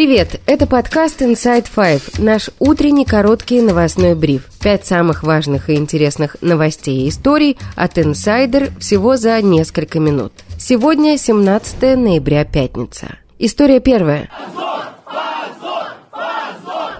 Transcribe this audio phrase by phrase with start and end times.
[0.00, 0.40] Привет!
[0.46, 4.46] Это подкаст Inside Five, наш утренний короткий новостной бриф.
[4.58, 10.32] Пять самых важных и интересных новостей и историй от Insider всего за несколько минут.
[10.58, 13.18] Сегодня 17 ноября, пятница.
[13.38, 14.30] История первая.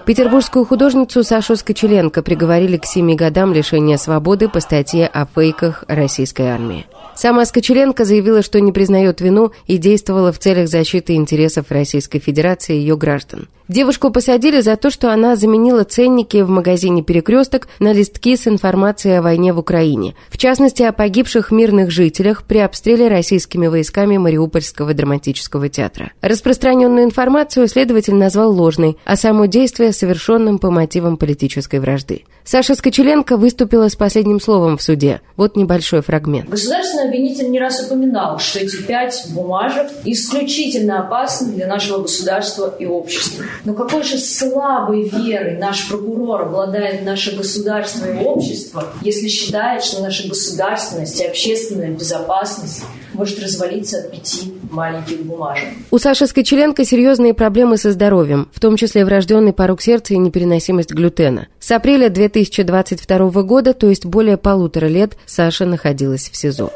[0.05, 6.49] Петербургскую художницу Сашу Скочеленко приговорили к семи годам лишения свободы по статье о фейках российской
[6.49, 6.85] армии.
[7.21, 12.77] Сама Скочеленко заявила, что не признает вину и действовала в целях защиты интересов Российской Федерации
[12.77, 13.47] и ее граждан.
[13.67, 19.13] Девушку посадили за то, что она заменила ценники в магазине «Перекресток» на листки с информацией
[19.13, 20.15] о войне в Украине.
[20.29, 26.11] В частности, о погибших мирных жителях при обстреле российскими войсками Мариупольского драматического театра.
[26.21, 32.23] Распространенную информацию следователь назвал ложной, а само действие совершенным по мотивам политической вражды.
[32.43, 35.21] Саша Скочеленко выступила с последним словом в суде.
[35.37, 36.49] Вот небольшой фрагмент.
[36.49, 42.85] Государственный обвинитель не раз упоминал, что эти пять бумажек исключительно опасны для нашего государства и
[42.85, 43.45] общества.
[43.63, 50.01] Но какой же слабой верой наш прокурор обладает наше государство и общество, если считает, что
[50.01, 52.83] наша государственность и общественная безопасность
[53.13, 55.69] может развалиться от пяти маленьких бумажек.
[55.91, 60.91] У Саши Скочеленко серьезные проблемы со здоровьем, в том числе врожденный порог сердца и непереносимость
[60.91, 61.47] глютена.
[61.59, 66.71] С апреля 2022 года, то есть более полутора лет, Саша находилась в СИЗО.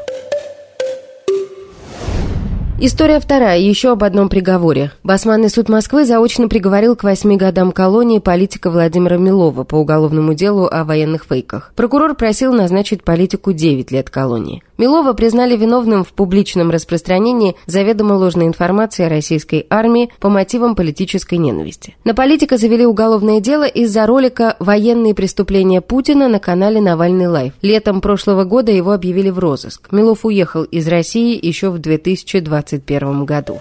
[2.78, 4.90] История вторая, еще об одном приговоре.
[5.02, 10.68] Басманный суд Москвы заочно приговорил к восьми годам колонии политика Владимира Милова по уголовному делу
[10.70, 11.72] о военных фейках.
[11.74, 14.62] Прокурор просил назначить политику 9 лет колонии.
[14.76, 21.36] Милова признали виновным в публичном распространении заведомо ложной информации о российской армии по мотивам политической
[21.36, 21.96] ненависти.
[22.04, 27.54] На политика завели уголовное дело из-за ролика «Военные преступления Путина» на канале «Навальный Live».
[27.62, 29.88] Летом прошлого года его объявили в розыск.
[29.92, 31.78] Милов уехал из России еще в
[32.66, 33.58] 2021 году.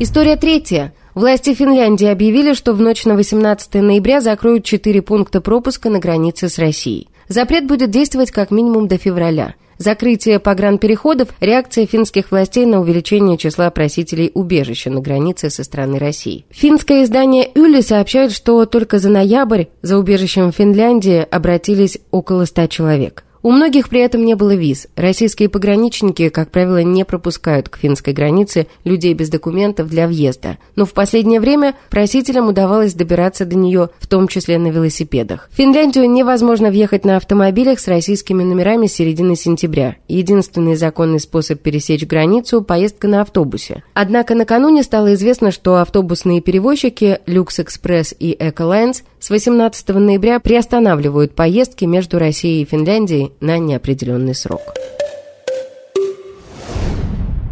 [0.00, 0.92] История третья.
[1.14, 6.48] Власти Финляндии объявили, что в ночь на 18 ноября закроют четыре пункта пропуска на границе
[6.48, 7.08] с Россией.
[7.28, 9.54] Запрет будет действовать как минимум до февраля.
[9.78, 16.44] Закрытие погранпереходов– реакция финских властей на увеличение числа просителей убежища на границе со стороны России.
[16.50, 22.66] Финское издание «Yle» сообщает, что только за ноябрь за убежищем в Финляндии обратились около 100
[22.68, 23.24] человек.
[23.44, 24.88] У многих при этом не было виз.
[24.96, 30.56] Российские пограничники, как правило, не пропускают к финской границе людей без документов для въезда.
[30.76, 35.50] Но в последнее время просителям удавалось добираться до нее, в том числе на велосипедах.
[35.52, 39.96] В Финляндию невозможно въехать на автомобилях с российскими номерами с середины сентября.
[40.08, 43.84] Единственный законный способ пересечь границу– поездка на автобусе.
[43.92, 51.34] Однако накануне стало известно, что автобусные перевозчики Люкс Экспресс и Эколайнс с 18 ноября приостанавливают
[51.34, 54.60] поездки между Россией и Финляндией на неопределенный срок.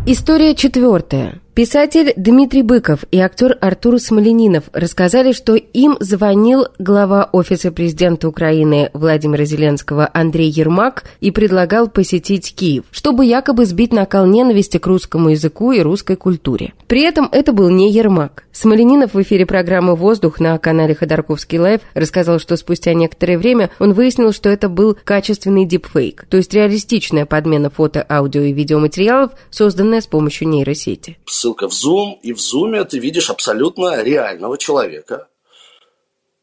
[0.05, 1.42] История четвертая.
[1.55, 8.89] Писатель Дмитрий Быков и актер Артур Смольянинов рассказали, что им звонил глава Офиса президента Украины
[8.95, 15.29] Владимира Зеленского Андрей Ермак и предлагал посетить Киев, чтобы якобы сбить накал ненависти к русскому
[15.29, 16.73] языку и русской культуре.
[16.87, 18.45] При этом это был не Ермак.
[18.53, 23.93] Смольянинов в эфире программы «Воздух» на канале Ходорковский Live рассказал, что спустя некоторое время он
[23.93, 30.01] выяснил, что это был качественный дипфейк, то есть реалистичная подмена фото, аудио и видеоматериалов, созданная
[30.01, 35.29] с помощью нейросети ссылка в Zoom, и в Zoom ты видишь абсолютно реального человека.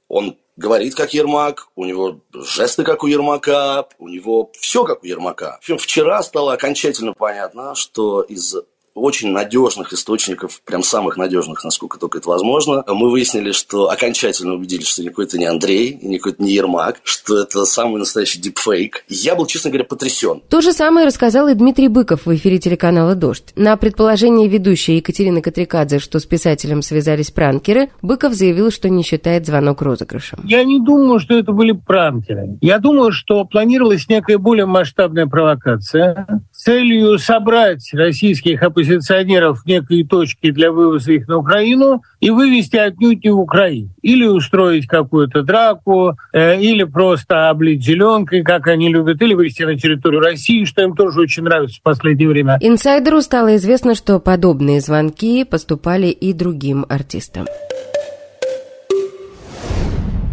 [0.10, 5.06] Он говорит как Ермак, у него жесты как у Ермака, у него все как у
[5.06, 5.60] Ермака.
[5.62, 8.56] Вчера стало окончательно понятно, что из
[9.00, 12.84] очень надежных источников, прям самых надежных, насколько только это возможно.
[12.88, 17.00] Мы выяснили, что окончательно убедились, что никакой это не Андрей, и никакой это не Ермак,
[17.04, 19.06] что это самый настоящий дипфейк.
[19.08, 20.42] Я был, честно говоря, потрясен.
[20.50, 23.54] То же самое рассказал и Дмитрий Быков в эфире телеканала «Дождь».
[23.56, 29.46] На предположение ведущей Екатерины Катрикадзе, что с писателем связались пранкеры, Быков заявил, что не считает
[29.46, 30.40] звонок розыгрышем.
[30.44, 32.58] Я не думаю, что это были пранкеры.
[32.62, 40.04] Я думаю, что планировалась некая более масштабная провокация с целью собрать российских оппозиционеров оппозиционеров некой
[40.04, 43.90] точки для вывоза их на Украину и вывести отнюдь не в Украину.
[44.02, 49.78] Или устроить какую-то драку, э, или просто облить зеленкой, как они любят, или вывести на
[49.78, 52.58] территорию России, что им тоже очень нравится в последнее время.
[52.62, 57.46] Инсайдеру стало известно, что подобные звонки поступали и другим артистам.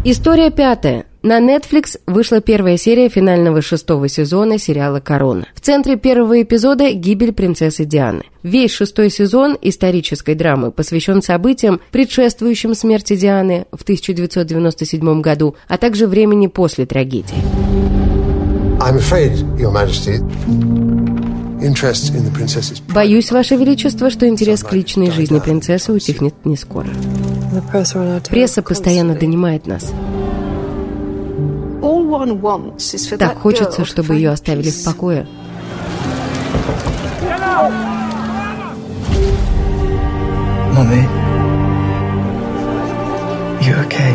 [0.03, 1.06] История пятая.
[1.23, 5.47] На Netflix вышла первая серия финального шестого сезона сериала «Корона».
[5.55, 8.23] В центре первого эпизода– гибель принцессы Дианы.
[8.43, 16.05] Весь шестой сезон исторической драмы посвящен событиям, предшествующим смерти Дианы в 1997 году, а также
[16.05, 17.35] времени после трагедии.
[18.79, 20.21] I'm afraid, Your Majesty,
[22.93, 26.87] Боюсь, Ваше Величество, что интерес к личной жизни принцессы утихнет не скоро.
[28.29, 29.91] Пресса постоянно донимает нас.
[33.17, 35.27] Так хочется, чтобы ее оставили в покое.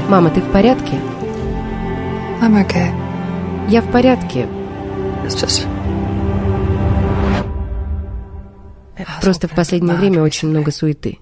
[0.08, 1.00] Мама, ты в порядке?
[3.68, 4.46] Я в порядке.
[9.20, 11.18] Просто в последнее время очень много суеты.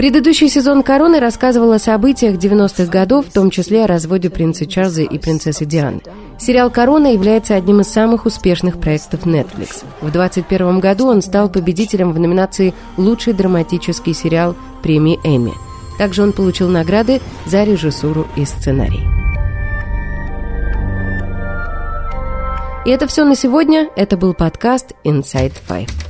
[0.00, 5.02] Предыдущий сезон «Короны» рассказывал о событиях 90-х годов, в том числе о разводе принца Чарльза
[5.02, 6.00] и принцессы Дианы.
[6.38, 9.84] Сериал «Корона» является одним из самых успешных проектов Netflix.
[10.00, 15.52] В 2021 году он стал победителем в номинации «Лучший драматический сериал» премии «Эмми».
[15.98, 19.06] Также он получил награды за режиссуру и сценарий.
[22.86, 23.90] И это все на сегодня.
[23.96, 26.09] Это был подкаст Inside Five.